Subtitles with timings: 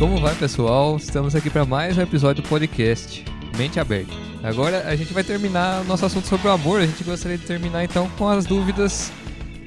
[0.00, 0.96] Como vai, pessoal?
[0.96, 3.22] Estamos aqui para mais um episódio do podcast
[3.58, 4.10] Mente Aberta.
[4.42, 6.80] Agora a gente vai terminar o nosso assunto sobre o amor.
[6.80, 9.12] A gente gostaria de terminar então com as dúvidas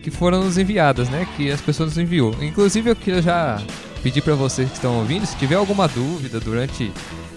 [0.02, 1.28] que foram nos enviadas, né?
[1.38, 2.36] Que as pessoas nos enviou.
[2.42, 3.62] Inclusive eu queria já
[4.02, 6.92] pedir para vocês que estão ouvindo, se tiver alguma dúvida durante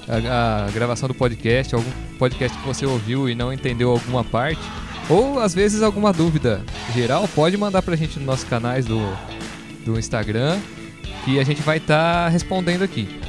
[0.08, 4.62] a, a, gravação do podcast, algum podcast que você ouviu e não entendeu alguma parte,
[5.10, 6.62] ou às vezes alguma dúvida
[6.94, 9.00] geral, pode mandar pra gente nos nossos canais do,
[9.84, 10.58] do Instagram,
[11.24, 13.20] que a gente vai estar tá respondendo aqui.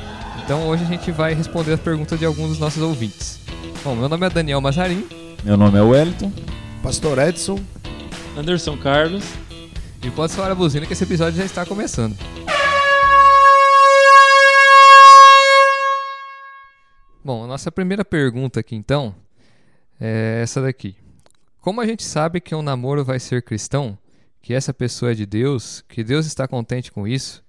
[0.43, 3.39] Então hoje a gente vai responder as perguntas de alguns dos nossos ouvintes.
[3.83, 5.05] Bom, meu nome é Daniel Mazarim.
[5.43, 6.31] Meu nome é Wellington.
[6.81, 7.59] Pastor Edson.
[8.35, 9.23] Anderson Carlos.
[10.03, 12.15] E pode soar a buzina que esse episódio já está começando.
[17.23, 19.13] Bom, a nossa primeira pergunta aqui então
[19.99, 20.95] é essa daqui.
[21.59, 23.97] Como a gente sabe que um namoro vai ser cristão,
[24.41, 27.43] que essa pessoa é de Deus, que Deus está contente com isso,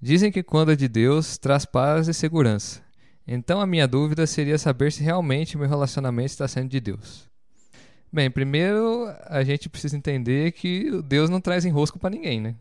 [0.00, 2.82] dizem que quando é de Deus traz paz e segurança.
[3.26, 7.28] Então a minha dúvida seria saber se realmente meu relacionamento está sendo de Deus.
[8.10, 12.54] Bem, primeiro a gente precisa entender que Deus não traz enrosco para ninguém, né?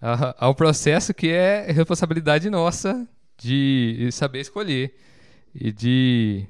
[0.00, 3.06] Há um processo que é responsabilidade nossa
[3.36, 4.94] de saber escolher
[5.54, 6.46] e de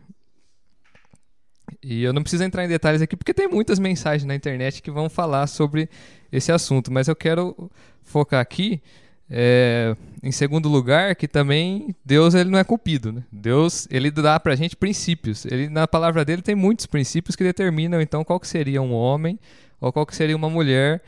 [1.83, 4.91] e eu não preciso entrar em detalhes aqui porque tem muitas mensagens na internet que
[4.91, 5.89] vão falar sobre
[6.31, 7.71] esse assunto, mas eu quero
[8.05, 8.81] focar aqui
[9.29, 13.23] é, em segundo lugar que também Deus ele não é culpido, né?
[13.31, 15.45] Deus ele dá para a gente princípios.
[15.45, 19.39] Ele na palavra dele tem muitos princípios que determinam então qual que seria um homem
[19.81, 21.03] ou qual que seria uma mulher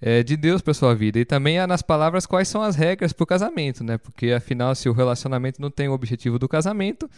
[0.00, 1.18] é, de Deus para sua vida.
[1.18, 3.98] E também nas palavras quais são as regras para o casamento, né?
[3.98, 7.08] Porque afinal, se o relacionamento não tem o objetivo do casamento,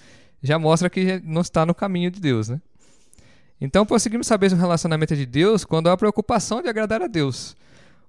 [0.42, 2.60] já mostra que não está no caminho de Deus, né?
[3.60, 7.02] Então conseguimos saber se o relacionamento é de Deus quando há a preocupação de agradar
[7.02, 7.56] a Deus.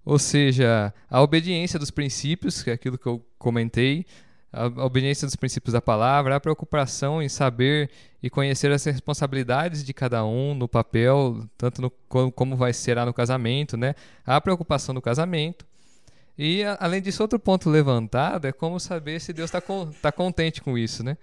[0.07, 4.05] Ou seja, a obediência dos princípios, que é aquilo que eu comentei,
[4.53, 7.91] a obediência dos princípios da palavra, a preocupação em saber
[8.23, 11.91] e conhecer as responsabilidades de cada um no papel, tanto no,
[12.31, 13.95] como vai ser no casamento, né?
[14.25, 15.65] A preocupação do casamento.
[16.37, 19.61] E, além disso, outro ponto levantado é como saber se Deus está
[20.01, 21.17] tá contente com isso, né?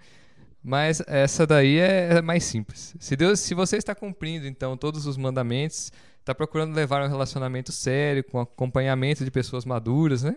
[0.63, 2.95] Mas essa daí é, é mais simples.
[2.99, 5.91] Se Deus, se você está cumprindo então todos os mandamentos,
[6.25, 10.35] está procurando levar um relacionamento sério, com acompanhamento de pessoas maduras, né?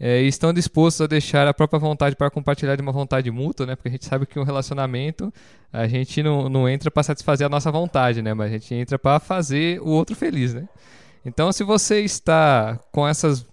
[0.00, 3.66] É, e estão dispostos a deixar a própria vontade para compartilhar de uma vontade mútua,
[3.66, 3.74] né?
[3.74, 5.34] Porque a gente sabe que um relacionamento
[5.72, 8.32] a gente não, não entra para satisfazer a nossa vontade, né?
[8.32, 10.68] Mas a gente entra para fazer o outro feliz, né?
[11.24, 13.44] Então, se você está com essas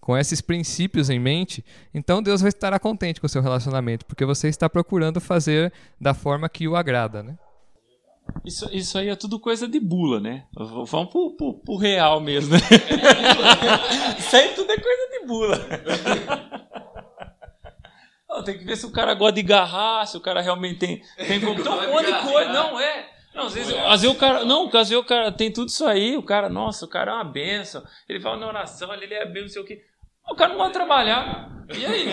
[0.00, 1.64] com esses princípios em mente,
[1.94, 6.12] então Deus vai estar contente com o seu relacionamento, porque você está procurando fazer da
[6.12, 7.38] forma que o agrada, né?
[8.44, 10.44] Isso, isso aí é tudo coisa de bula, né?
[10.54, 12.60] Vamos pro, pro, pro real mesmo, né?
[14.18, 15.58] isso aí tudo é coisa de bula.
[18.44, 21.02] tem que ver se o cara gosta de garrar, se o cara realmente tem.
[21.16, 22.52] Tem, um monte de coisa.
[22.52, 23.10] Não, é.
[23.34, 24.44] Não, às vezes, às vezes o cara.
[24.44, 27.14] Não, às vezes o cara tem tudo isso aí, o cara, nossa, o cara é
[27.14, 27.82] uma benção.
[28.08, 29.82] Ele fala na oração, ele é bem, não sei o quê.
[30.30, 31.50] O cara não vai trabalhar.
[31.74, 32.06] E aí?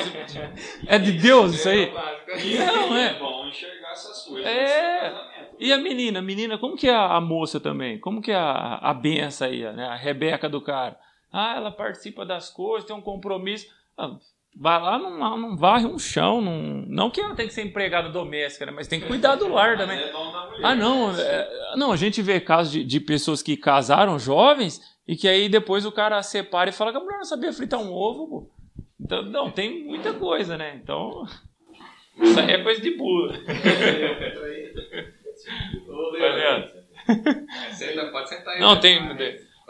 [0.88, 1.92] É de Deus isso aí?
[1.92, 3.08] Não, é.
[3.08, 4.46] É bom enxergar essas coisas.
[4.46, 5.14] É.
[5.62, 6.18] E a menina?
[6.18, 8.00] A menina, como que é a moça também?
[8.00, 9.86] Como que é a, a benção aí, né?
[9.86, 10.98] A Rebeca do cara?
[11.32, 13.68] Ah, ela participa das coisas, tem um compromisso.
[13.96, 14.18] Ah,
[14.56, 16.42] vai lá, não, não varre um chão.
[16.42, 18.72] Não, não que ela tem que ser empregada doméstica, né?
[18.72, 20.00] mas tem que cuidar do lar também.
[20.00, 20.12] É
[20.64, 21.16] ah, não.
[21.16, 25.48] É, não, a gente vê casos de, de pessoas que casaram jovens e que aí
[25.48, 28.50] depois o cara separa e fala que a mulher não sabia fritar um ovo, pô.
[29.00, 30.80] Então, não, tem muita coisa, né?
[30.82, 31.24] Então,
[32.20, 33.30] isso aí é coisa de burro.
[38.12, 38.60] pode sentar aí.
[38.60, 39.00] Não, tem.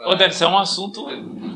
[0.04, 1.06] Ô, deve ser um assunto.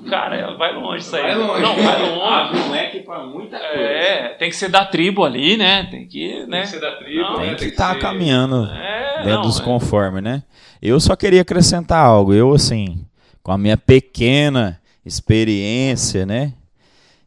[0.09, 1.23] Cara, vai longe isso aí.
[1.23, 1.63] Vai longe.
[1.63, 2.23] Não, vai longe.
[2.23, 3.75] Abre um leque pra muita coisa.
[3.75, 5.89] É, tem que ser da tribo ali, né?
[5.91, 6.47] Tem que.
[6.47, 6.59] Né?
[6.59, 7.23] Tem que ser da tribo.
[7.23, 9.65] Não, tem que estar tá caminhando é, dentro não, dos é.
[9.65, 10.43] conformes, né?
[10.81, 12.33] Eu só queria acrescentar algo.
[12.33, 13.05] Eu, assim,
[13.43, 16.53] com a minha pequena experiência, né?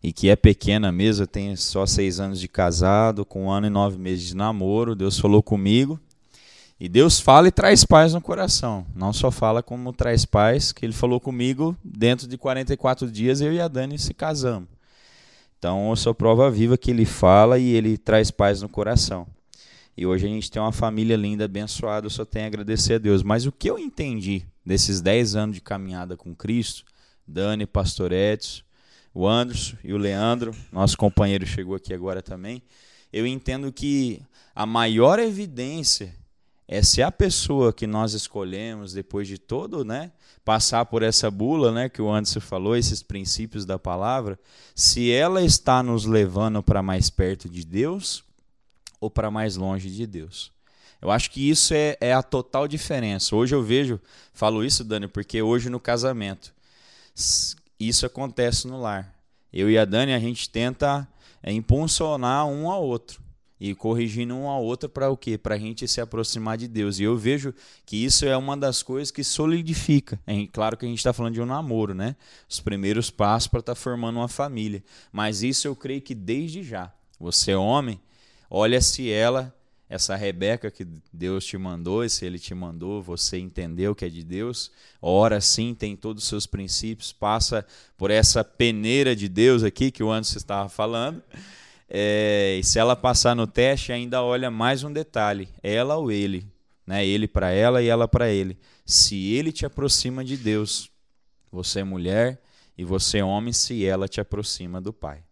[0.01, 3.67] E que é pequena mesmo, eu tenho só seis anos de casado, com um ano
[3.67, 4.95] e nove meses de namoro.
[4.95, 5.99] Deus falou comigo.
[6.79, 8.85] E Deus fala e traz paz no coração.
[8.95, 13.51] Não só fala como traz paz, que Ele falou comigo dentro de 44 dias, eu
[13.51, 14.69] e a Dani se casamos.
[15.57, 19.27] Então eu sou prova viva que Ele fala e Ele traz paz no coração.
[19.97, 22.97] E hoje a gente tem uma família linda, abençoada, eu só tenho a agradecer a
[22.97, 23.21] Deus.
[23.23, 26.85] Mas o que eu entendi desses 10 anos de caminhada com Cristo,
[27.27, 28.61] Dani, Pastor Edson,
[29.13, 32.63] o Anderson e o Leandro, nosso companheiro chegou aqui agora também,
[33.11, 34.21] eu entendo que
[34.55, 36.15] a maior evidência
[36.71, 40.11] é se a pessoa que nós escolhemos depois de todo, né,
[40.45, 44.39] passar por essa bula, né, que o Anderson falou, esses princípios da palavra,
[44.75, 48.23] se ela está nos levando para mais perto de Deus
[49.01, 50.51] ou para mais longe de Deus.
[51.01, 53.35] Eu acho que isso é, é, a total diferença.
[53.35, 53.99] Hoje eu vejo,
[54.31, 56.53] falo isso, Dani, porque hoje no casamento,
[57.79, 59.11] isso acontece no lar.
[59.51, 61.07] Eu e a Dani, a gente tenta
[61.41, 63.27] é, impulsionar um ao outro
[63.59, 65.37] e corrigindo um ao outro para o quê?
[65.37, 66.99] Para a gente se aproximar de Deus.
[66.99, 67.53] E eu vejo
[67.85, 70.19] que isso é uma das coisas que solidifica.
[70.25, 72.15] É claro que a gente está falando de um namoro, né?
[72.47, 74.83] Os primeiros passos para estar tá formando uma família.
[75.11, 76.91] Mas isso eu creio que desde já.
[77.19, 77.99] Você, homem,
[78.49, 79.53] olha se ela
[79.89, 84.09] essa Rebeca que Deus te mandou, e se Ele te mandou, você entendeu que é
[84.09, 84.71] de Deus,
[85.01, 87.65] ora sim, tem todos os seus princípios, passa
[87.97, 91.23] por essa peneira de Deus aqui que o Anderson estava falando.
[91.89, 96.45] É, e se ela passar no teste, ainda olha mais um detalhe: ela ou ele.
[96.85, 97.05] Né?
[97.05, 98.57] Ele para ela e ela para ele.
[98.85, 100.91] Se ele te aproxima de Deus,
[101.51, 102.41] você é mulher,
[102.77, 105.23] e você é homem, se ela te aproxima do Pai.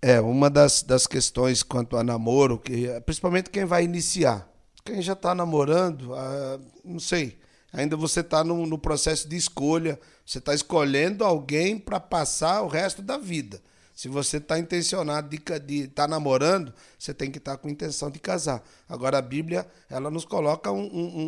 [0.00, 4.48] É, uma das, das questões quanto a namoro, que, principalmente quem vai iniciar.
[4.84, 7.38] Quem já está namorando, ah, não sei,
[7.72, 12.68] ainda você está no, no, processo de escolha, você está escolhendo alguém para passar o
[12.68, 13.62] resto da vida.
[13.94, 18.10] Se você está intencionado de estar tá namorando, você tem que estar tá com intenção
[18.10, 18.62] de casar.
[18.88, 21.18] Agora, a Bíblia, ela nos coloca um, um,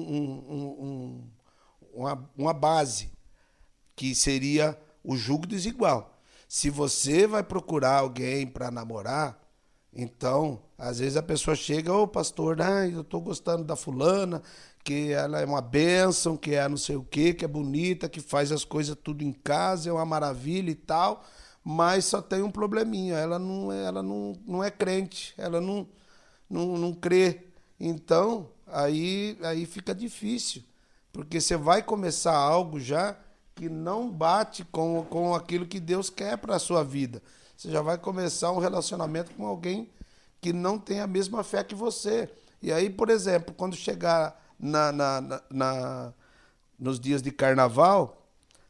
[0.50, 1.30] um,
[1.94, 3.10] uma, uma base,
[3.94, 6.18] que seria o jugo desigual.
[6.48, 9.40] Se você vai procurar alguém para namorar,
[9.92, 14.42] então, às vezes a pessoa chega, ô oh, pastor, ah, eu tô gostando da fulana,
[14.84, 18.20] que ela é uma bênção, que é não sei o quê, que é bonita, que
[18.20, 21.24] faz as coisas tudo em casa, é uma maravilha e tal,
[21.68, 25.84] mas só tem um probleminha, ela não, ela não, não é crente, ela não,
[26.48, 27.48] não, não crê.
[27.80, 30.62] Então, aí, aí fica difícil,
[31.12, 33.18] porque você vai começar algo já
[33.52, 37.20] que não bate com, com aquilo que Deus quer para a sua vida.
[37.56, 39.90] Você já vai começar um relacionamento com alguém
[40.40, 42.30] que não tem a mesma fé que você.
[42.62, 46.14] E aí, por exemplo, quando chegar na, na, na, na
[46.78, 48.25] nos dias de carnaval,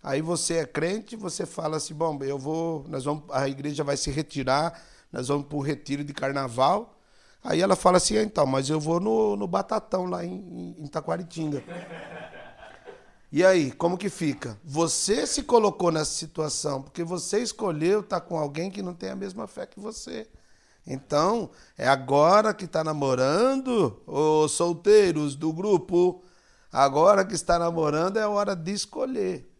[0.06, 3.96] aí você é crente, você fala assim, bom, eu vou, nós vamos, a igreja vai
[3.96, 4.80] se retirar,
[5.10, 6.96] nós vamos para o retiro de carnaval.
[7.42, 10.86] Aí ela fala assim, ah, então, mas eu vou no, no Batatão lá em, em
[10.86, 11.60] Taquaritinga.
[13.32, 14.56] E aí, como que fica?
[14.64, 19.16] Você se colocou nessa situação porque você escolheu estar com alguém que não tem a
[19.16, 20.28] mesma fé que você.
[20.86, 26.22] Então, é agora que está namorando, os solteiros do grupo,
[26.72, 29.55] agora que está namorando é hora de escolher.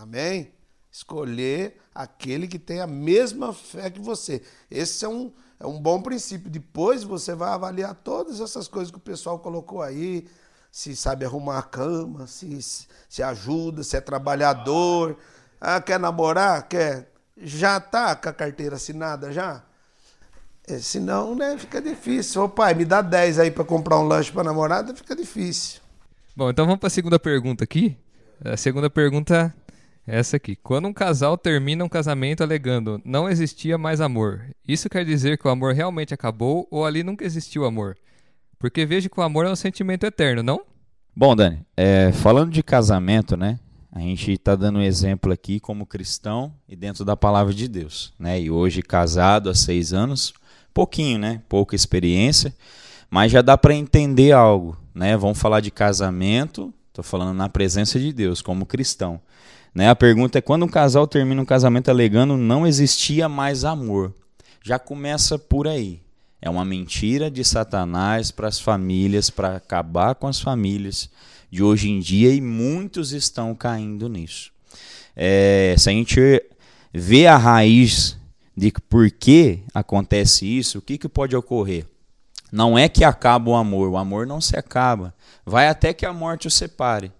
[0.00, 0.52] Amém?
[0.90, 4.42] Escolher aquele que tem a mesma fé que você.
[4.70, 6.50] Esse é um, é um bom princípio.
[6.50, 10.26] Depois você vai avaliar todas essas coisas que o pessoal colocou aí,
[10.70, 12.60] se sabe arrumar a cama, se,
[13.08, 15.16] se ajuda, se é trabalhador.
[15.60, 16.68] Ah, quer namorar?
[16.68, 17.12] Quer?
[17.36, 19.62] Já tá com a carteira assinada já?
[20.68, 22.42] É, senão, né, fica difícil.
[22.42, 25.80] Ô pai, me dá 10 aí para comprar um lanche para namorada, fica difícil.
[26.34, 27.96] Bom, então vamos para a segunda pergunta aqui.
[28.44, 29.54] A segunda pergunta
[30.06, 30.54] essa aqui.
[30.54, 35.48] Quando um casal termina um casamento alegando não existia mais amor, isso quer dizer que
[35.48, 37.96] o amor realmente acabou ou ali nunca existiu amor?
[38.58, 40.62] Porque vejo que o amor é um sentimento eterno, não?
[41.14, 43.58] Bom, Dani, é, falando de casamento, né?
[43.90, 48.12] A gente está dando um exemplo aqui como cristão e dentro da palavra de Deus,
[48.18, 48.38] né?
[48.38, 50.34] E hoje casado há seis anos,
[50.74, 51.40] pouquinho, né?
[51.48, 52.54] Pouca experiência,
[53.08, 55.16] mas já dá para entender algo, né?
[55.16, 59.20] Vamos falar de casamento, estou falando na presença de Deus como cristão.
[59.76, 59.90] Né?
[59.90, 64.14] A pergunta é quando um casal termina um casamento alegando não existia mais amor.
[64.62, 66.00] Já começa por aí.
[66.40, 71.10] É uma mentira de Satanás para as famílias, para acabar com as famílias
[71.50, 74.50] de hoje em dia e muitos estão caindo nisso.
[75.14, 76.42] É, se a gente
[76.90, 78.16] vê a raiz
[78.56, 81.84] de por que acontece isso, o que, que pode ocorrer?
[82.50, 85.12] Não é que acaba o amor, o amor não se acaba.
[85.44, 87.12] Vai até que a morte o separe.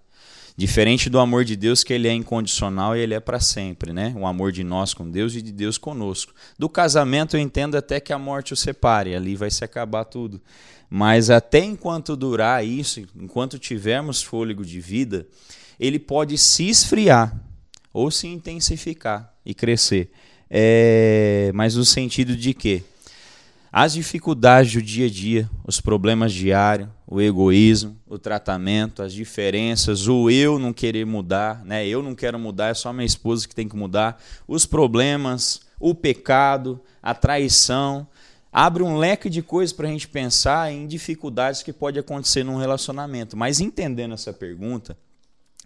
[0.56, 4.14] Diferente do amor de Deus, que ele é incondicional e ele é para sempre, né?
[4.16, 6.32] O amor de nós com Deus e de Deus conosco.
[6.58, 10.40] Do casamento eu entendo até que a morte o separe, ali vai se acabar tudo.
[10.88, 15.26] Mas até enquanto durar isso, enquanto tivermos fôlego de vida,
[15.78, 17.38] ele pode se esfriar
[17.92, 20.10] ou se intensificar e crescer.
[20.48, 21.50] É...
[21.54, 22.82] Mas no sentido de que
[23.72, 30.08] as dificuldades do dia a dia, os problemas diários, o egoísmo, o tratamento, as diferenças,
[30.08, 31.86] o eu não querer mudar, né?
[31.86, 35.94] Eu não quero mudar, é só minha esposa que tem que mudar, os problemas, o
[35.94, 38.06] pecado, a traição,
[38.52, 42.56] abre um leque de coisas para a gente pensar em dificuldades que pode acontecer num
[42.56, 43.36] relacionamento.
[43.36, 44.96] Mas entendendo essa pergunta,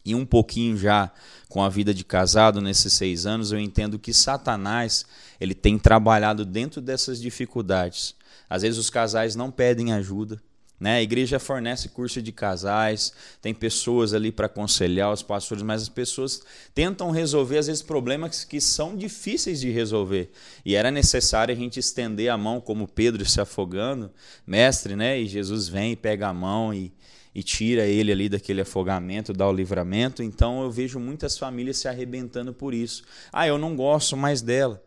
[0.04, 1.10] e um pouquinho já
[1.48, 5.04] com a vida de casado nesses seis anos, eu entendo que Satanás
[5.40, 8.14] ele tem trabalhado dentro dessas dificuldades.
[8.48, 10.40] Às vezes os casais não pedem ajuda,
[10.80, 10.96] né?
[10.96, 15.90] A igreja fornece curso de casais, tem pessoas ali para aconselhar os pastores, mas as
[15.90, 16.42] pessoas
[16.74, 20.30] tentam resolver, às vezes, problemas que são difíceis de resolver.
[20.64, 24.10] E era necessário a gente estender a mão, como Pedro se afogando,
[24.46, 25.20] mestre, né?
[25.20, 26.90] E Jesus vem e pega a mão e,
[27.34, 30.22] e tira ele ali daquele afogamento, dá o livramento.
[30.22, 33.02] Então eu vejo muitas famílias se arrebentando por isso.
[33.32, 34.82] Ah, eu não gosto mais dela.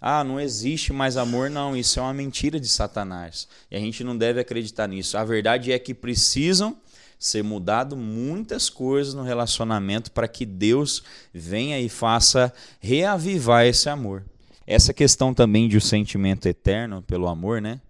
[0.00, 1.76] Ah, não existe mais amor, não.
[1.76, 3.46] Isso é uma mentira de Satanás.
[3.70, 5.16] E a gente não deve acreditar nisso.
[5.16, 6.76] A verdade é que precisam
[7.18, 14.24] ser mudado muitas coisas no relacionamento para que Deus venha e faça reavivar esse amor.
[14.66, 17.80] Essa questão também de o um sentimento eterno pelo amor, né?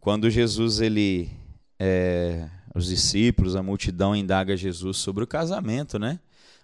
[0.00, 1.30] Quando Jesus ele
[1.78, 6.18] é, os discípulos, a multidão indaga Jesus sobre o casamento, né?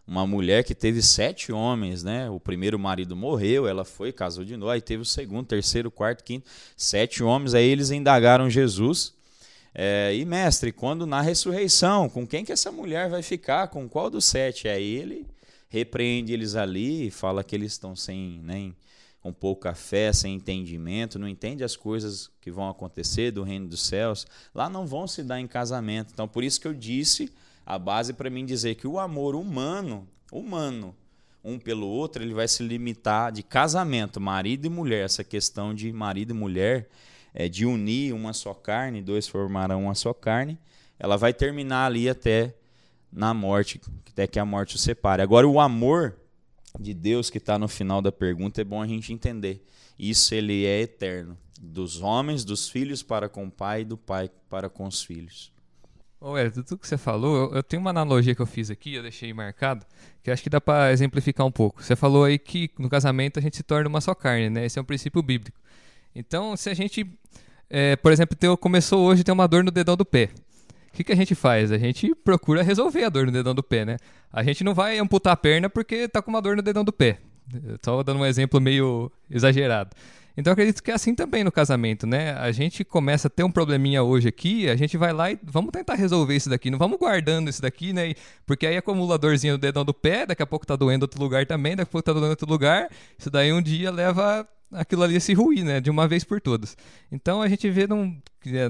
[0.09, 2.31] uma mulher que teve sete homens, né?
[2.31, 6.25] O primeiro marido morreu, ela foi, casou de novo, aí teve o segundo, terceiro, quarto,
[6.25, 7.53] quinto, sete homens.
[7.53, 9.13] Aí eles indagaram Jesus.
[9.75, 13.69] É, e mestre, quando na ressurreição, com quem que essa mulher vai ficar?
[13.69, 14.67] Com qual dos sete?
[14.67, 15.27] Aí ele
[15.69, 18.75] repreende eles ali e fala que eles estão sem nem
[19.21, 23.83] com pouca fé, sem entendimento, não entende as coisas que vão acontecer do reino dos
[23.83, 24.27] céus.
[24.55, 26.13] Lá não vão se dar em casamento.
[26.13, 27.33] Então, por isso que eu disse
[27.67, 30.95] a base para mim dizer que o amor humano, humano,
[31.45, 35.93] um pelo outro, ele vai se limitar de casamento, marido e mulher, essa questão de
[35.93, 36.89] marido e mulher,
[37.35, 40.59] é, de unir uma só carne, dois formarão uma só carne,
[40.99, 42.55] ela vai terminar ali até
[43.13, 45.23] na morte, até que a morte o separe.
[45.23, 46.17] Agora, o amor
[46.79, 49.65] de Deus que está no final da pergunta é bom a gente entender.
[49.99, 54.31] Isso ele é eterno, dos homens, dos filhos para com o pai e do pai
[54.49, 55.53] para com os filhos.
[56.21, 58.95] Ô, Hélio, tudo que você falou, eu, eu, tenho uma analogia que eu fiz aqui,
[58.95, 59.87] eu deixei marcado,
[60.23, 61.83] que acho que dá para exemplificar um pouco.
[61.83, 64.67] Você falou aí que no casamento a gente se torna uma só carne, né?
[64.67, 65.57] Esse é um princípio bíblico.
[66.13, 67.09] Então, se a gente,
[67.71, 70.31] é, por exemplo, ter, começou hoje a ter uma dor no dedão do pé,
[70.99, 71.71] que, que a gente faz?
[71.71, 73.97] A gente procura resolver a dor no dedão do pé, né?
[74.33, 76.93] A gente não vai amputar a perna porque tá com uma dor no dedão do
[76.93, 77.19] pé.
[77.85, 79.91] Só dando um exemplo meio exagerado.
[80.37, 82.33] Então acredito que é assim também no casamento, né?
[82.33, 85.71] A gente começa a ter um probleminha hoje aqui, a gente vai lá e vamos
[85.71, 88.15] tentar resolver isso daqui, não vamos guardando isso daqui, né?
[88.47, 91.21] Porque aí acumula a dorzinha no dedão do pé, daqui a pouco tá doendo outro
[91.21, 92.89] lugar também, daqui a pouco tá doendo outro lugar.
[93.19, 95.81] Isso daí um dia leva aquilo ali se ruir, né?
[95.81, 96.77] De uma vez por todas.
[97.11, 98.21] Então a gente vê num,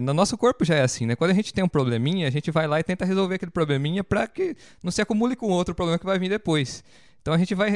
[0.01, 1.17] no nosso corpo já é assim, né?
[1.17, 4.05] Quando a gente tem um probleminha, a gente vai lá e tenta resolver aquele probleminha
[4.05, 6.85] para que não se acumule com outro problema que vai vir depois.
[7.21, 7.71] Então a gente vai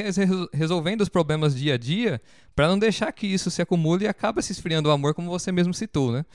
[0.51, 2.21] resolvendo os problemas dia a dia
[2.55, 5.51] para não deixar que isso se acumule e acaba se esfriando o amor, como você
[5.51, 6.25] mesmo citou, né?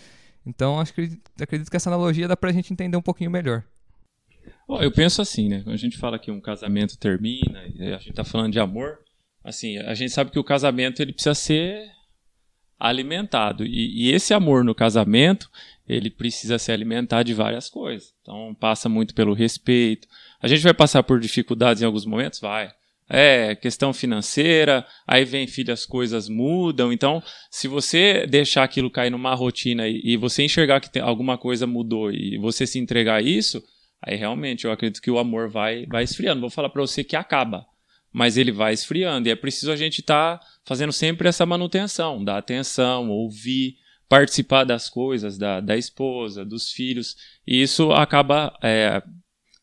[0.47, 3.64] Então acho que acredito que essa analogia dá para a gente entender um pouquinho melhor.
[4.68, 5.62] eu penso assim, né?
[5.62, 8.99] Quando a gente fala que um casamento termina, a gente está falando de amor,
[9.49, 11.90] assim, a gente sabe que o casamento ele precisa ser
[12.78, 15.50] alimentado e, e esse amor no casamento
[15.88, 18.14] ele precisa se alimentar de várias coisas.
[18.23, 20.07] Então passa muito pelo respeito.
[20.40, 22.71] A gente vai passar por dificuldades em alguns momentos, vai
[23.09, 26.93] é questão financeira, aí vem filho, as coisas mudam.
[26.93, 31.38] Então, se você deixar aquilo cair numa rotina e, e você enxergar que tem, alguma
[31.38, 33.64] coisa mudou e você se entregar a isso,
[34.02, 36.43] aí realmente eu acredito que o amor vai, vai esfriando.
[36.43, 37.67] Vou falar para você que acaba,
[38.19, 42.25] mas ele vai esfriando e é preciso a gente estar tá fazendo sempre essa manutenção,
[42.25, 47.17] dar atenção, ouvir, participar das coisas da, da esposa, dos filhos.
[47.47, 49.01] E isso acaba é,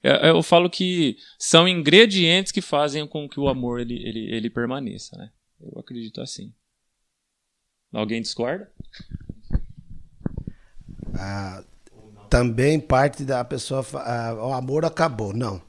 [0.01, 4.33] é, é, eu falo que são ingredientes que fazem com que o amor ele, ele,
[4.33, 5.31] ele permaneça, né?
[5.59, 6.53] Eu acredito assim.
[7.91, 8.71] Alguém discorda?
[11.13, 11.61] Ah,
[12.29, 15.61] também parte da pessoa ah, o amor acabou não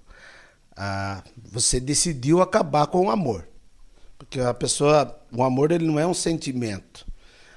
[0.76, 3.46] ah, você decidiu acabar com o amor
[4.18, 7.06] porque a pessoa o amor ele não é um sentimento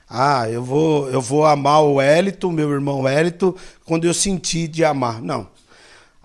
[0.07, 4.83] ah eu vou eu vou amar o Hélito meu irmão Hélito quando eu sentir de
[4.85, 5.47] amar não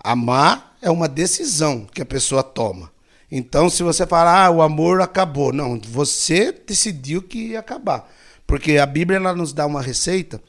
[0.05, 2.91] Amar é uma decisão que a pessoa toma.
[3.31, 5.51] Então, se você falar, ah, o amor acabou.
[5.51, 8.07] Não, você decidiu que ia acabar.
[8.45, 10.39] Porque a Bíblia ela nos dá uma receita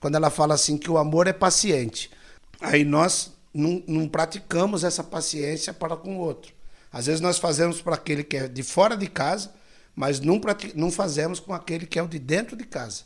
[0.00, 2.10] quando ela fala assim que o amor é paciente.
[2.60, 6.52] Aí nós não, não praticamos essa paciência para com o outro.
[6.92, 9.52] Às vezes nós fazemos para aquele que é de fora de casa,
[9.94, 10.40] mas não,
[10.74, 13.02] não fazemos com aquele que é o de dentro de casa.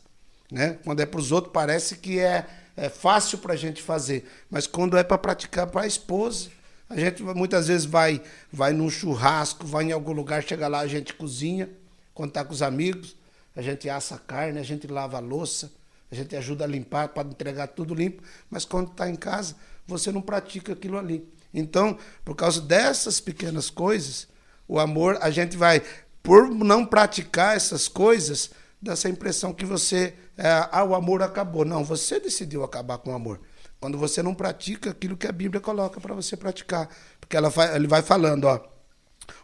[0.50, 0.78] Né?
[0.84, 2.46] Quando é para os outros, parece que é
[2.78, 6.48] é fácil para a gente fazer, mas quando é para praticar para a esposa,
[6.88, 10.86] a gente muitas vezes vai, vai num churrasco, vai em algum lugar, chega lá, a
[10.86, 11.68] gente cozinha,
[12.14, 13.16] quando está com os amigos,
[13.56, 15.72] a gente assa a carne, a gente lava a louça,
[16.10, 19.56] a gente ajuda a limpar, para entregar tudo limpo, mas quando está em casa,
[19.88, 21.26] você não pratica aquilo ali.
[21.52, 24.28] Então, por causa dessas pequenas coisas,
[24.68, 25.82] o amor, a gente vai,
[26.22, 31.64] por não praticar essas coisas, dá essa impressão que você, é, ah, o amor acabou.
[31.64, 33.40] Não, você decidiu acabar com o amor.
[33.80, 36.88] Quando você não pratica aquilo que a Bíblia coloca para você praticar.
[37.18, 38.60] Porque ela vai, ele vai falando, ó,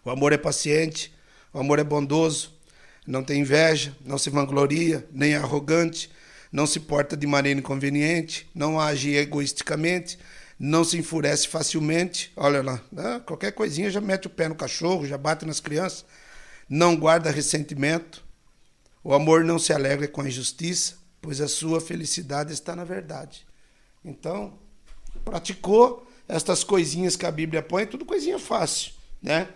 [0.04, 1.14] o amor é paciente,
[1.52, 2.52] o amor é bondoso,
[3.06, 6.10] não tem inveja, não se vangloria, nem é arrogante,
[6.54, 10.16] não se porta de maneira inconveniente, não age egoisticamente,
[10.56, 12.30] não se enfurece facilmente.
[12.36, 13.20] Olha lá, né?
[13.26, 16.04] qualquer coisinha já mete o pé no cachorro, já bate nas crianças.
[16.68, 18.24] Não guarda ressentimento.
[19.02, 23.44] O amor não se alegra com a injustiça, pois a sua felicidade está na verdade.
[24.04, 24.56] Então,
[25.24, 29.48] praticou estas coisinhas que a Bíblia põe, tudo coisinha fácil, né?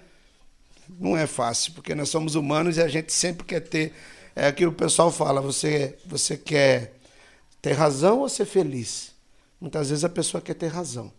[0.98, 3.94] Não é fácil, porque nós somos humanos e a gente sempre quer ter
[4.38, 6.94] é aquilo que o pessoal fala, você, você quer
[7.60, 9.12] ter razão ou ser feliz?
[9.60, 11.12] Muitas vezes a pessoa quer ter razão.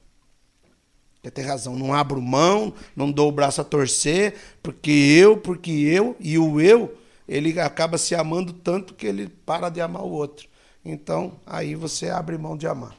[1.21, 1.75] Quer ter razão.
[1.75, 6.61] Não abro mão, não dou o braço a torcer, porque eu, porque eu, e o
[6.61, 6.97] eu,
[7.27, 10.47] ele acaba se amando tanto que ele para de amar o outro.
[10.83, 12.95] Então, aí você abre mão de amar.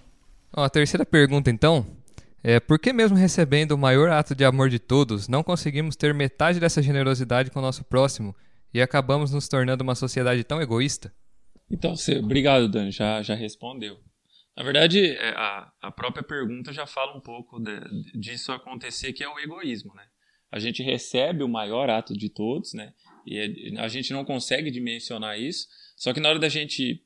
[0.54, 1.86] Ó, a terceira pergunta, então,
[2.44, 6.12] é por que mesmo recebendo o maior ato de amor de todos, não conseguimos ter
[6.12, 8.36] metade dessa generosidade com o nosso próximo
[8.72, 11.12] e acabamos nos tornando uma sociedade tão egoísta?
[11.70, 13.98] Então, você, obrigado, Dan, já, já respondeu.
[14.56, 17.80] Na verdade, é, a, a própria pergunta já fala um pouco de,
[18.18, 20.04] disso acontecer, que é o egoísmo, né?
[20.50, 22.92] A gente recebe o maior ato de todos, né?
[23.24, 27.04] E a gente não consegue dimensionar isso, só que na hora da gente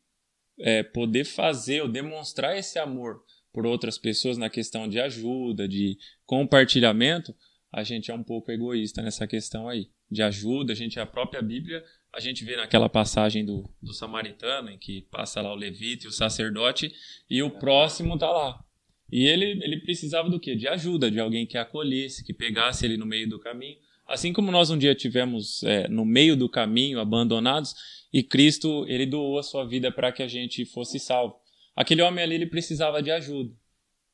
[0.58, 3.20] é, poder fazer ou demonstrar esse amor
[3.52, 7.34] por outras pessoas na questão de ajuda, de compartilhamento,
[7.72, 10.72] a gente é um pouco egoísta nessa questão aí de ajuda.
[10.72, 15.02] A gente, a própria Bíblia, a gente vê naquela passagem do, do samaritano, em que
[15.10, 16.92] passa lá o levita e o sacerdote,
[17.28, 18.64] e o próximo está lá.
[19.12, 20.56] E ele, ele precisava do quê?
[20.56, 23.76] De ajuda, de alguém que acolhesse, que pegasse ele no meio do caminho.
[24.06, 27.74] Assim como nós um dia tivemos é, no meio do caminho, abandonados,
[28.12, 31.36] e Cristo, ele doou a sua vida para que a gente fosse salvo.
[31.74, 33.52] Aquele homem ali, ele precisava de ajuda.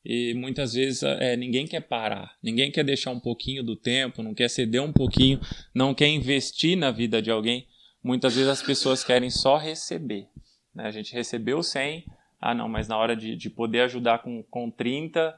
[0.04, 4.34] E muitas vezes é, ninguém quer parar, ninguém quer deixar um pouquinho do tempo, não
[4.34, 5.40] quer ceder um pouquinho,
[5.74, 7.66] não quer investir na vida de alguém.
[8.02, 10.26] Muitas vezes as pessoas querem só receber.
[10.74, 10.84] Né?
[10.84, 12.06] A gente recebeu 100,
[12.40, 15.34] ah não, mas na hora de, de poder ajudar com, com 30%,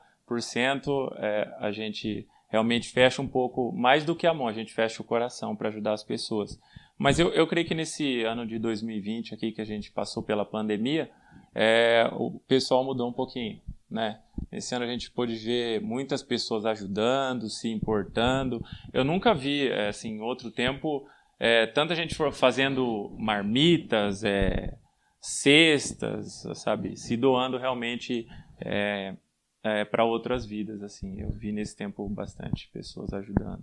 [1.18, 5.00] é, a gente realmente fecha um pouco, mais do que a mão, a gente fecha
[5.00, 6.60] o coração para ajudar as pessoas.
[6.98, 10.44] Mas eu, eu creio que nesse ano de 2020 aqui, que a gente passou pela
[10.44, 11.10] pandemia,
[11.54, 13.60] é, o pessoal mudou um pouquinho,
[13.92, 14.18] né?
[14.50, 18.64] Esse ano a gente pôde ver muitas pessoas ajudando, se importando.
[18.92, 21.06] Eu nunca vi, é, assim, em outro tempo,
[21.38, 24.76] é, tanta gente fazendo marmitas, é,
[25.20, 26.96] cestas, sabe?
[26.96, 28.26] Se doando realmente
[28.60, 29.14] é,
[29.62, 31.20] é, para outras vidas, assim.
[31.20, 33.62] Eu vi nesse tempo bastante pessoas ajudando.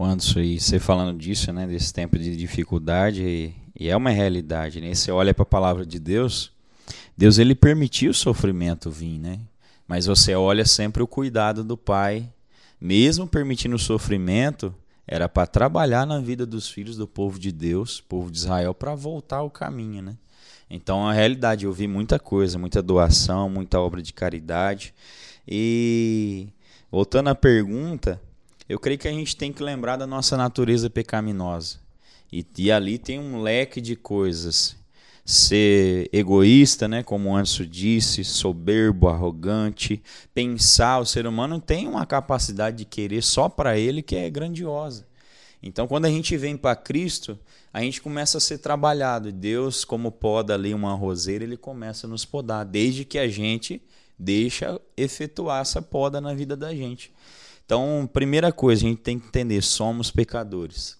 [0.00, 4.80] Anderson, e você falando disso, né, desse tempo de dificuldade, e, e é uma realidade,
[4.80, 4.94] né?
[4.94, 6.52] Você olha para a palavra de Deus,
[7.18, 9.40] Deus ele permitiu o sofrimento vir, né?
[9.88, 12.32] Mas você olha sempre o cuidado do pai,
[12.80, 14.72] mesmo permitindo o sofrimento,
[15.04, 18.94] era para trabalhar na vida dos filhos do povo de Deus, povo de Israel, para
[18.94, 20.16] voltar ao caminho, né?
[20.70, 24.94] Então, a realidade, eu vi muita coisa, muita doação, muita obra de caridade.
[25.44, 26.46] E
[26.88, 28.22] voltando à pergunta,
[28.68, 31.80] eu creio que a gente tem que lembrar da nossa natureza pecaminosa.
[32.32, 34.76] E, e ali tem um leque de coisas
[35.28, 42.06] ser egoísta, né, como o Anderson disse, soberbo, arrogante, pensar, o ser humano tem uma
[42.06, 45.06] capacidade de querer só para ele que é grandiosa.
[45.62, 47.38] Então, quando a gente vem para Cristo,
[47.70, 49.30] a gente começa a ser trabalhado.
[49.30, 53.82] Deus, como poda ali uma roseira, ele começa a nos podar, desde que a gente
[54.18, 57.12] deixa efetuar essa poda na vida da gente.
[57.66, 60.97] Então, primeira coisa, a gente tem que entender, somos pecadores.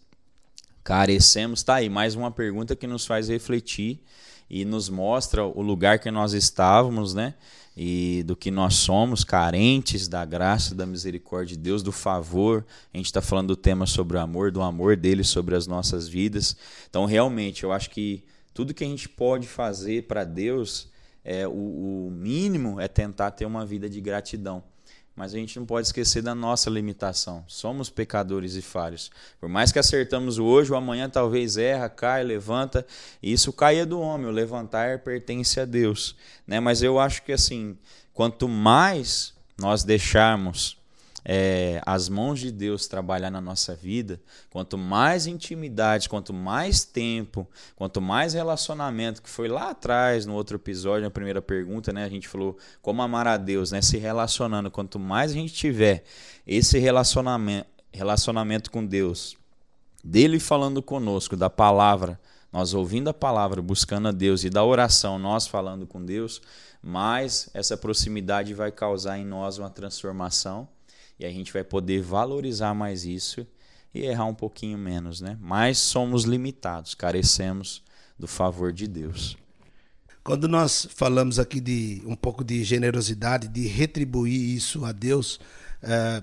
[0.88, 4.00] Carecemos, tá aí mais uma pergunta que nos faz refletir
[4.48, 7.34] e nos mostra o lugar que nós estávamos, né?
[7.76, 12.64] E do que nós somos, carentes da graça, da misericórdia de Deus, do favor.
[12.94, 16.08] A gente está falando do tema sobre o amor, do amor dele sobre as nossas
[16.08, 16.56] vidas.
[16.88, 18.24] Então, realmente, eu acho que
[18.54, 20.88] tudo que a gente pode fazer para Deus,
[21.22, 21.50] é, o,
[22.06, 24.64] o mínimo é tentar ter uma vida de gratidão
[25.18, 27.44] mas a gente não pode esquecer da nossa limitação.
[27.48, 29.10] Somos pecadores e falhos.
[29.40, 32.86] Por mais que acertamos hoje, o amanhã talvez erra, cai, levanta.
[33.20, 36.14] Isso caia do homem, o levantar pertence a Deus.
[36.46, 36.60] Né?
[36.60, 37.76] Mas eu acho que assim,
[38.14, 40.77] quanto mais nós deixarmos
[41.30, 47.46] é, as mãos de Deus trabalhar na nossa vida, quanto mais intimidade, quanto mais tempo,
[47.76, 52.08] quanto mais relacionamento, que foi lá atrás, no outro episódio, na primeira pergunta, né, a
[52.08, 56.02] gente falou como amar a Deus, né, se relacionando, quanto mais a gente tiver
[56.46, 59.36] esse relacionamento, relacionamento com Deus,
[60.02, 62.18] dele falando conosco, da palavra,
[62.50, 66.40] nós ouvindo a palavra, buscando a Deus e da oração, nós falando com Deus,
[66.82, 70.66] mais essa proximidade vai causar em nós uma transformação
[71.18, 73.46] e a gente vai poder valorizar mais isso
[73.92, 75.36] e errar um pouquinho menos, né?
[75.40, 77.82] Mas somos limitados, carecemos
[78.18, 79.36] do favor de Deus.
[80.22, 85.40] Quando nós falamos aqui de um pouco de generosidade, de retribuir isso a Deus,
[85.82, 86.22] é,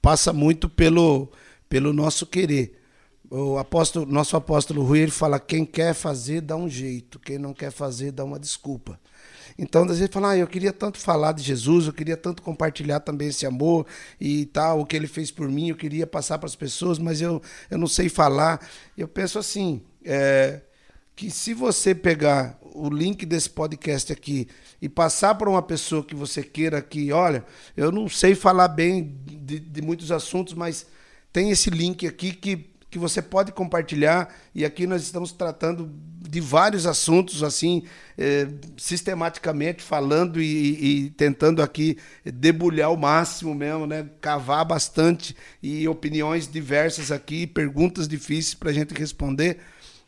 [0.00, 1.30] passa muito pelo,
[1.68, 2.80] pelo nosso querer.
[3.28, 7.52] O apóstolo, nosso apóstolo Rui ele fala: quem quer fazer dá um jeito, quem não
[7.52, 8.98] quer fazer dá uma desculpa.
[9.58, 13.00] Então, às vezes, fala, ah, eu queria tanto falar de Jesus, eu queria tanto compartilhar
[13.00, 13.86] também esse amor
[14.20, 17.20] e tal, o que ele fez por mim, eu queria passar para as pessoas, mas
[17.20, 18.60] eu, eu não sei falar.
[18.96, 20.60] Eu penso assim, é,
[21.14, 24.48] que se você pegar o link desse podcast aqui
[24.80, 27.44] e passar para uma pessoa que você queira que, olha,
[27.76, 30.86] eu não sei falar bem de, de muitos assuntos, mas
[31.32, 35.92] tem esse link aqui que, que você pode compartilhar e aqui nós estamos tratando
[36.30, 37.82] de vários assuntos, assim,
[38.16, 44.08] é, sistematicamente falando e, e, tentando aqui debulhar o máximo mesmo, né?
[44.20, 49.58] Cavar bastante e opiniões diversas aqui, perguntas difíceis para a gente responder.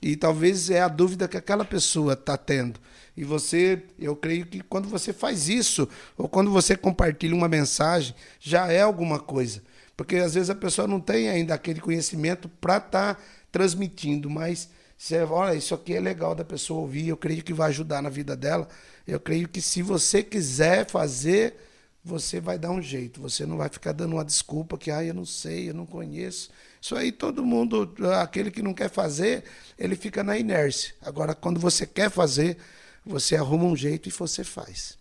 [0.01, 2.79] E talvez é a dúvida que aquela pessoa está tendo.
[3.17, 8.15] E você, eu creio que quando você faz isso, ou quando você compartilha uma mensagem,
[8.39, 9.61] já é alguma coisa.
[9.97, 14.71] Porque às vezes a pessoa não tem ainda aquele conhecimento para estar tá transmitindo, mas
[15.03, 18.09] você, olha, isso aqui é legal da pessoa ouvir, eu creio que vai ajudar na
[18.09, 18.69] vida dela.
[19.05, 21.57] Eu creio que se você quiser fazer,
[22.05, 23.21] você vai dar um jeito.
[23.21, 26.51] Você não vai ficar dando uma desculpa que, ah, eu não sei, eu não conheço.
[26.81, 29.43] Isso aí todo mundo, aquele que não quer fazer,
[29.77, 30.95] ele fica na inércia.
[31.03, 32.57] Agora, quando você quer fazer,
[33.05, 34.97] você arruma um jeito e você faz.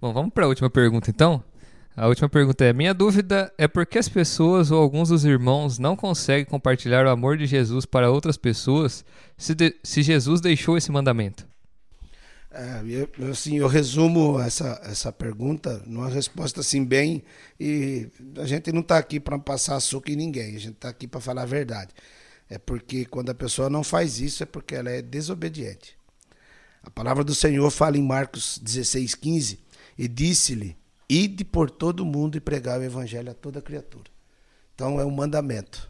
[0.00, 1.42] Bom, vamos para a última pergunta então.
[1.96, 5.78] A última pergunta é: Minha dúvida é por que as pessoas ou alguns dos irmãos
[5.78, 9.04] não conseguem compartilhar o amor de Jesus para outras pessoas
[9.36, 11.46] se, de, se Jesus deixou esse mandamento?
[12.50, 17.22] É, eu, assim, eu resumo essa, essa pergunta numa resposta assim bem
[17.58, 21.06] e a gente não está aqui para passar açúcar em ninguém, a gente está aqui
[21.06, 21.90] para falar a verdade.
[22.48, 25.96] É porque quando a pessoa não faz isso é porque ela é desobediente.
[26.82, 29.58] A palavra do Senhor fala em Marcos 16:15
[29.96, 30.76] e disse-lhe
[31.14, 34.10] Ide por todo mundo e pregar o evangelho a toda criatura.
[34.74, 35.88] Então é um mandamento.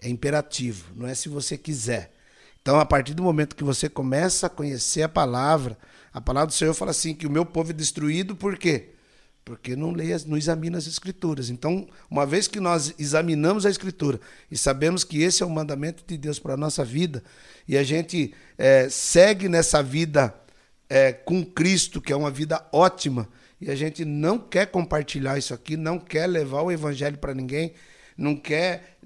[0.00, 2.12] É imperativo, não é se você quiser.
[2.60, 5.78] Então, a partir do momento que você começa a conhecer a palavra,
[6.12, 8.90] a palavra do Senhor fala assim: que o meu povo é destruído por quê?
[9.44, 11.48] Porque não lê, não examina as escrituras.
[11.48, 16.02] Então, uma vez que nós examinamos a escritura e sabemos que esse é o mandamento
[16.04, 17.22] de Deus para a nossa vida,
[17.68, 20.34] e a gente é, segue nessa vida
[20.90, 23.28] é, com Cristo, que é uma vida ótima,
[23.60, 27.72] e a gente não quer compartilhar isso aqui, não quer levar o evangelho para ninguém,
[28.16, 28.96] não quer.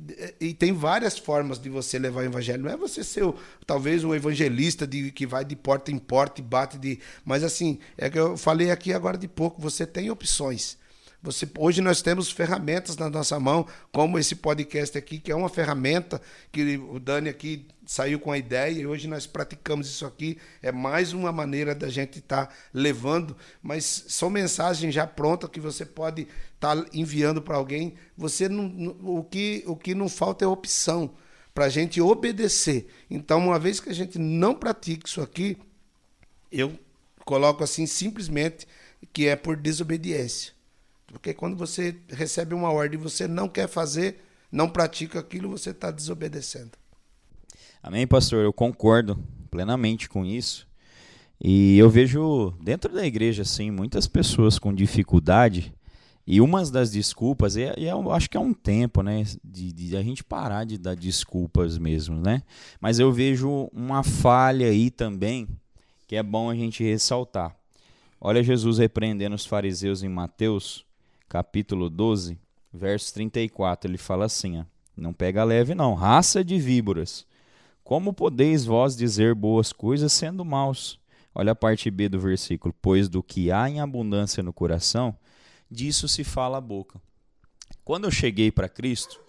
[0.41, 2.63] E tem várias formas de você levar o evangelho.
[2.63, 3.25] Não é você ser
[3.67, 6.99] talvez um evangelista de, que vai de porta em porta e bate de.
[7.25, 10.79] Mas assim, é que eu falei aqui agora de pouco, você tem opções.
[11.23, 15.51] Você, hoje nós temos ferramentas na nossa mão, como esse podcast aqui, que é uma
[15.51, 20.39] ferramenta que o Dani aqui saiu com a ideia e hoje nós praticamos isso aqui.
[20.63, 25.61] É mais uma maneira da gente estar tá levando, mas são mensagens já prontas que
[25.61, 27.95] você pode estar tá enviando para alguém.
[28.17, 31.13] Você não, o, que, o que não falta é opção
[31.53, 32.89] para a gente obedecer.
[33.11, 35.59] Então, uma vez que a gente não pratica isso aqui,
[36.51, 36.79] eu
[37.27, 38.67] coloco assim simplesmente
[39.13, 40.59] que é por desobediência.
[41.13, 44.21] Porque quando você recebe uma ordem e você não quer fazer,
[44.51, 46.73] não pratica aquilo, você está desobedecendo.
[47.83, 48.45] Amém, pastor?
[48.45, 49.19] Eu concordo
[49.51, 50.69] plenamente com isso.
[51.43, 55.75] E eu vejo dentro da igreja, assim, muitas pessoas com dificuldade.
[56.27, 60.03] E uma das desculpas, e, eu acho que é um tempo, né, de, de, a
[60.03, 62.43] gente parar de dar desculpas mesmo, né?
[62.81, 65.49] Mas eu vejo uma falha aí também
[66.07, 67.57] que é bom a gente ressaltar.
[68.21, 70.85] Olha Jesus repreendendo os fariseus em Mateus
[71.31, 72.37] capítulo 12,
[72.73, 74.65] verso 34, ele fala assim: ó,
[74.97, 77.25] Não pega leve, não, raça de víboras.
[77.85, 80.99] Como podeis vós dizer boas coisas sendo maus?
[81.33, 85.17] Olha a parte B do versículo: Pois do que há em abundância no coração,
[85.71, 87.01] disso se fala a boca.
[87.85, 89.21] Quando eu cheguei para Cristo,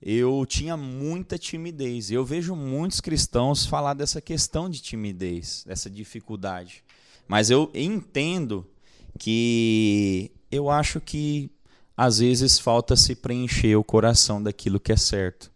[0.00, 2.10] eu tinha muita timidez.
[2.10, 6.82] Eu vejo muitos cristãos falar dessa questão de timidez, dessa dificuldade.
[7.28, 8.66] Mas eu entendo
[9.18, 11.50] que eu acho que
[11.96, 15.50] às vezes falta se preencher o coração daquilo que é certo.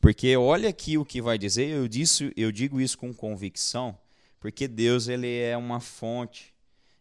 [0.00, 3.96] Porque olha aqui o que vai dizer, eu, disse, eu digo isso com convicção,
[4.40, 6.52] porque Deus ele é uma fonte.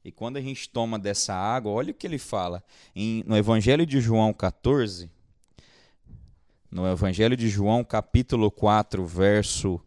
[0.03, 2.63] E quando a gente toma dessa água, olha o que ele fala.
[2.95, 5.09] Em, no Evangelho de João 14,
[6.71, 9.81] no Evangelho de João, capítulo 4, verso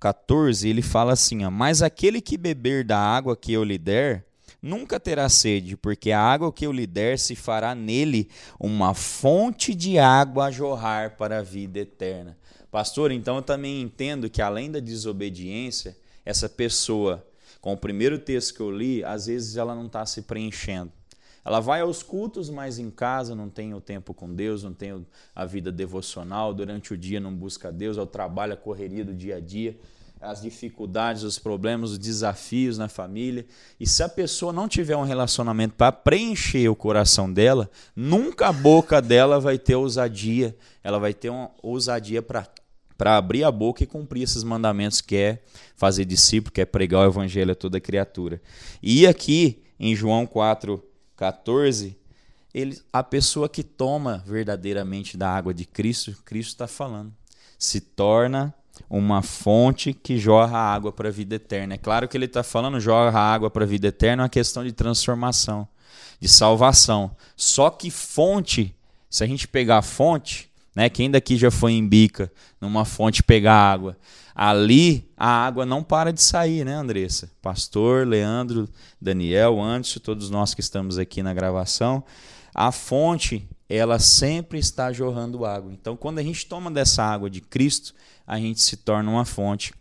[0.00, 4.24] 14, ele fala assim: ó, Mas aquele que beber da água que eu lhe der,
[4.60, 9.74] nunca terá sede, porque a água que eu lhe der se fará nele uma fonte
[9.74, 12.36] de água a jorrar para a vida eterna.
[12.70, 17.26] Pastor, então eu também entendo que além da desobediência, essa pessoa,
[17.60, 20.92] com o primeiro texto que eu li, às vezes ela não está se preenchendo.
[21.44, 25.06] Ela vai aos cultos, mas em casa não tem o tempo com Deus, não tem
[25.32, 29.14] a vida devocional, durante o dia não busca Deus, é o trabalho, a correria do
[29.14, 29.78] dia a dia
[30.20, 33.46] as dificuldades, os problemas, os desafios na família.
[33.78, 38.52] E se a pessoa não tiver um relacionamento para preencher o coração dela, nunca a
[38.52, 40.56] boca dela vai ter ousadia.
[40.82, 42.46] Ela vai ter uma ousadia para
[42.96, 45.42] para abrir a boca e cumprir esses mandamentos que é
[45.76, 48.40] fazer discípulo, que é pregar o evangelho a toda criatura.
[48.82, 51.94] E aqui em João 4:14,
[52.54, 57.12] ele, a pessoa que toma verdadeiramente da água de Cristo, Cristo está falando,
[57.58, 58.54] se torna
[58.88, 61.74] uma fonte que jorra água para a vida eterna.
[61.74, 64.64] É claro que ele está falando jorra água para a vida eterna, é uma questão
[64.64, 65.66] de transformação,
[66.20, 67.10] de salvação.
[67.36, 68.74] Só que fonte,
[69.10, 73.22] se a gente pegar a fonte, né, quem daqui já foi em bica numa fonte
[73.22, 73.96] pegar água,
[74.34, 77.30] ali a água não para de sair, né, Andressa?
[77.40, 78.68] Pastor, Leandro,
[79.00, 82.04] Daniel, Anderson, todos nós que estamos aqui na gravação,
[82.54, 85.72] a fonte ela sempre está jorrando água.
[85.72, 87.94] Então, quando a gente toma dessa água de Cristo,
[88.26, 89.72] a gente se torna uma fonte.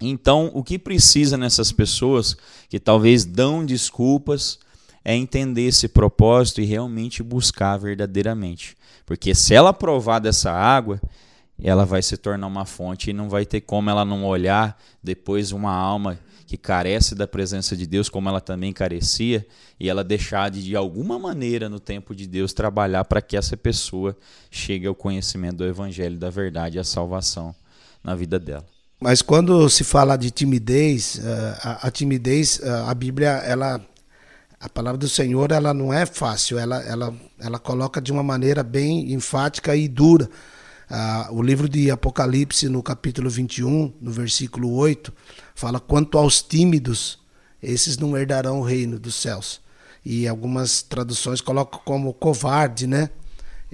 [0.00, 2.36] Então, o que precisa nessas pessoas
[2.68, 4.58] que talvez dão desculpas
[5.04, 8.76] é entender esse propósito e realmente buscar verdadeiramente.
[9.04, 11.00] Porque se ela provar dessa água,
[11.62, 15.52] ela vai se tornar uma fonte e não vai ter como ela não olhar depois
[15.52, 19.46] uma alma que carece da presença de Deus, como ela também carecia,
[19.78, 23.56] e ela deixar de, de alguma maneira, no tempo de Deus, trabalhar para que essa
[23.56, 24.16] pessoa
[24.50, 27.54] chegue ao conhecimento do Evangelho, da verdade e a salvação
[28.04, 28.66] na vida dela.
[29.00, 33.80] Mas quando se fala de timidez, eh, a, timidez, eh, a Bíblia, ela,
[34.60, 38.62] a palavra do Senhor, ela não é fácil, ela, ela, ela coloca de uma maneira
[38.62, 40.28] bem enfática e dura.
[40.88, 45.12] Ah, o livro de Apocalipse, no capítulo 21, no versículo 8,
[45.54, 47.18] fala: Quanto aos tímidos,
[47.62, 49.60] esses não herdarão o reino dos céus.
[50.04, 53.08] E algumas traduções colocam como covarde, né?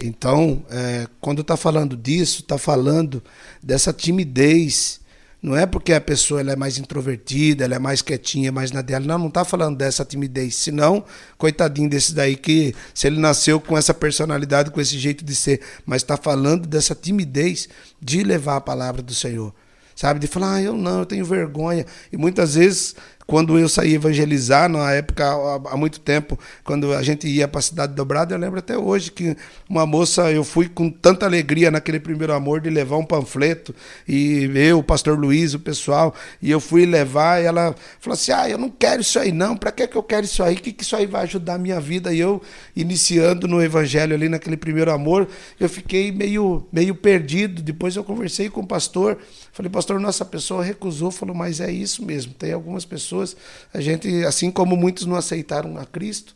[0.03, 3.23] Então, é, quando está falando disso, está falando
[3.63, 5.01] dessa timidez.
[5.43, 8.83] Não é porque a pessoa ela é mais introvertida, ela é mais quietinha, mais na
[8.83, 9.07] dela.
[9.07, 10.57] Não, não está falando dessa timidez.
[10.57, 11.05] Senão,
[11.39, 15.61] coitadinho desse daí que, se ele nasceu com essa personalidade, com esse jeito de ser,
[15.87, 17.69] mas está falando dessa timidez
[18.01, 19.55] de levar a palavra do Senhor
[20.01, 20.19] sabe?
[20.19, 21.85] De falar, ah, eu não, eu tenho vergonha.
[22.11, 22.97] E muitas vezes
[23.31, 25.25] quando eu saí evangelizar, na época,
[25.71, 29.12] há muito tempo, quando a gente ia para a Cidade Dobrada, eu lembro até hoje
[29.12, 29.37] que
[29.69, 33.73] uma moça, eu fui com tanta alegria naquele primeiro amor de levar um panfleto,
[34.09, 36.12] e eu, o pastor Luiz, o pessoal,
[36.43, 39.57] e eu fui levar, e ela falou assim: ah, eu não quero isso aí não,
[39.57, 40.57] para que, que eu quero isso aí?
[40.57, 42.12] O que, que isso aí vai ajudar a minha vida?
[42.12, 42.43] E eu,
[42.75, 45.29] iniciando no evangelho ali naquele primeiro amor,
[45.61, 47.62] eu fiquei meio, meio perdido.
[47.62, 49.19] Depois eu conversei com o pastor,
[49.53, 53.37] falei, pastor, nossa pessoa recusou, falou, mas é isso mesmo, tem algumas pessoas pessoas,
[53.73, 56.35] a gente, assim como muitos não aceitaram a Cristo,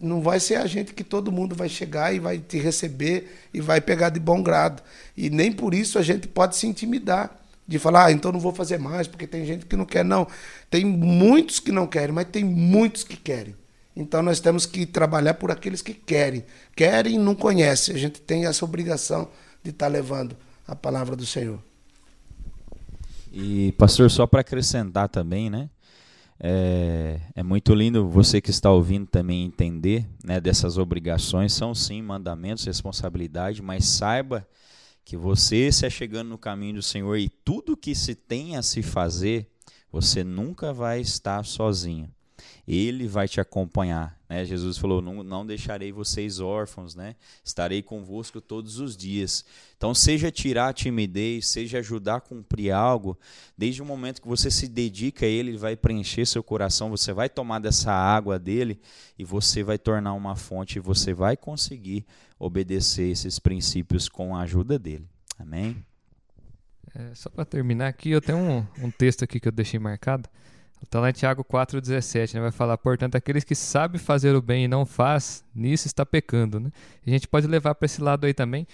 [0.00, 3.60] não vai ser a gente que todo mundo vai chegar e vai te receber e
[3.60, 4.82] vai pegar de bom grado.
[5.16, 7.34] E nem por isso a gente pode se intimidar
[7.66, 10.04] de falar, ah, então não vou fazer mais, porque tem gente que não quer.
[10.04, 10.26] Não,
[10.70, 13.54] tem muitos que não querem, mas tem muitos que querem.
[13.96, 16.44] Então nós temos que trabalhar por aqueles que querem.
[16.76, 17.94] Querem e não conhecem.
[17.94, 19.28] A gente tem essa obrigação
[19.62, 20.36] de estar levando
[20.66, 21.58] a palavra do Senhor.
[23.32, 25.70] E, pastor, só para acrescentar também, né?
[26.40, 31.52] É, é, muito lindo você que está ouvindo também entender né, dessas obrigações.
[31.52, 34.46] São sim mandamentos, responsabilidade, mas saiba
[35.04, 38.82] que você se chegando no caminho do Senhor e tudo que se tem a se
[38.82, 39.50] fazer,
[39.90, 42.08] você nunca vai estar sozinho.
[42.66, 44.18] Ele vai te acompanhar.
[44.28, 44.44] Né?
[44.44, 47.16] Jesus falou: não, não deixarei vocês órfãos, né?
[47.44, 49.44] estarei convosco todos os dias.
[49.76, 53.18] Então, seja tirar a timidez, seja ajudar a cumprir algo,
[53.56, 57.12] desde o momento que você se dedica a Ele, Ele vai preencher seu coração, você
[57.12, 58.80] vai tomar dessa água dele
[59.18, 62.04] e você vai tornar uma fonte e você vai conseguir
[62.38, 65.06] obedecer esses princípios com a ajuda dele.
[65.38, 65.76] Amém?
[66.94, 70.28] É, só para terminar aqui, eu tenho um, um texto aqui que eu deixei marcado.
[70.82, 72.40] Está lá em Tiago 4,17, né?
[72.40, 76.60] vai falar, portanto, aqueles que sabem fazer o bem e não faz, nisso está pecando.
[76.60, 76.70] Né?
[77.06, 78.66] a gente pode levar para esse lado aí também.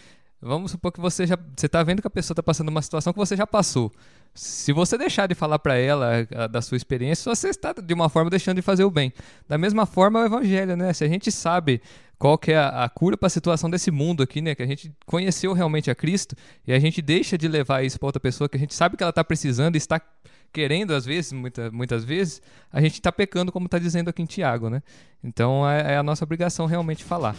[0.47, 3.15] Vamos supor que você já você está vendo que a pessoa está passando uma situação
[3.15, 3.91] que você já passou.
[4.35, 8.11] Se você deixar de falar para ela a, da sua experiência, você está de uma
[8.11, 9.11] forma deixando de fazer o bem.
[9.49, 10.93] Da mesma forma, o evangelho, né?
[10.93, 11.81] Se a gente sabe
[12.19, 14.55] qual que é a, a cura para a situação desse mundo aqui, né?
[14.55, 16.37] Que a gente conheceu realmente a Cristo
[16.67, 19.03] e a gente deixa de levar isso para outra pessoa que a gente sabe que
[19.03, 19.99] ela está precisando e está
[20.55, 22.41] querendo, às vezes, muita, muitas vezes,
[22.73, 24.83] a gente está pecando, como está dizendo aqui em Tiago, né?
[25.23, 27.35] Então é, é, a nossa obrigação realmente falar.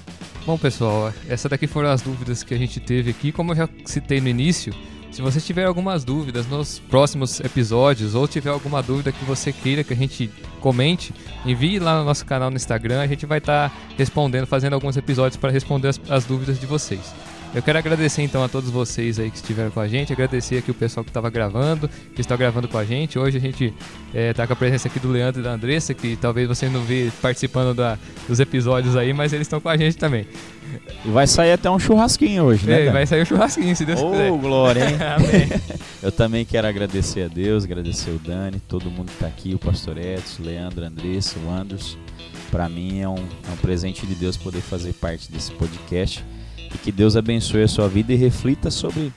[0.45, 3.31] Bom, pessoal, essa daqui foram as dúvidas que a gente teve aqui.
[3.31, 4.73] Como eu já citei no início,
[5.11, 9.81] se você tiver algumas dúvidas nos próximos episódios ou tiver alguma dúvida que você queira
[9.81, 11.13] que a gente comente,
[11.45, 12.99] envie lá no nosso canal no Instagram.
[12.99, 16.65] A gente vai estar tá respondendo, fazendo alguns episódios para responder as, as dúvidas de
[16.65, 17.13] vocês.
[17.55, 20.71] Eu quero agradecer então a todos vocês aí que estiveram com a gente, agradecer aqui
[20.71, 23.17] o pessoal que estava gravando, que está gravando com a gente.
[23.17, 23.73] Hoje a gente
[24.13, 26.81] está é, com a presença aqui do Leandro e da Andressa, que talvez você não
[26.81, 30.27] vê participando da, dos episódios aí, mas eles estão com a gente também.
[31.05, 32.87] E vai sair até um churrasquinho hoje, né?
[32.87, 34.31] É, vai sair um churrasquinho, se Deus oh, quiser.
[34.33, 34.97] Ô, glória, hein?
[35.15, 35.47] Amém.
[36.03, 39.59] Eu também quero agradecer a Deus, agradecer o Dani, todo mundo que está aqui, o
[39.59, 41.97] Pastor Edson, o Leandro, a Andressa, o Anderson.
[42.51, 46.21] Para mim é um, é um presente de Deus poder fazer parte desse podcast
[46.75, 49.11] e que Deus abençoe a sua vida e reflita sobre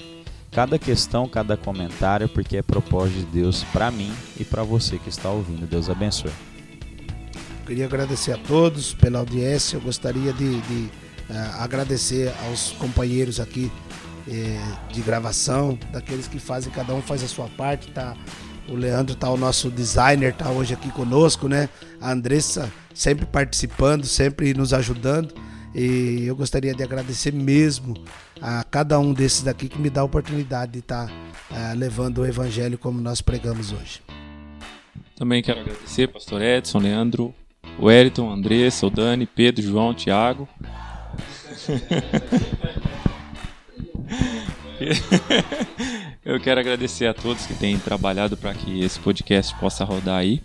[0.52, 5.08] cada questão, cada comentário, porque é propósito de Deus para mim e para você que
[5.08, 5.66] está ouvindo.
[5.66, 6.30] Deus abençoe.
[7.66, 9.76] Queria agradecer a todos pela audiência.
[9.76, 10.90] Eu gostaria de, de
[11.28, 13.70] uh, agradecer aos companheiros aqui
[14.26, 17.90] uh, de gravação, daqueles que fazem, cada um faz a sua parte.
[17.90, 18.16] Tá?
[18.68, 21.68] O Leandro tá o nosso designer, tá hoje aqui conosco, né?
[22.00, 25.47] A Andressa sempre participando, sempre nos ajudando.
[25.74, 27.94] E eu gostaria de agradecer mesmo
[28.40, 32.26] a cada um desses daqui que me dá a oportunidade de estar uh, levando o
[32.26, 34.00] evangelho como nós pregamos hoje.
[35.16, 37.34] Também quero agradecer pastor Edson, Leandro,
[37.78, 40.48] o Eriton, Andressa, o Dani, Pedro, João, Tiago.
[46.24, 50.40] Eu quero agradecer a todos que têm trabalhado para que esse podcast possa rodar aí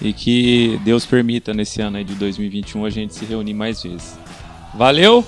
[0.00, 4.18] e que Deus permita nesse ano de 2021 a gente se reunir mais vezes.
[4.74, 5.24] Valeu!